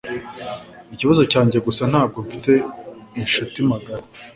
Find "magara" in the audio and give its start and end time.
3.69-4.03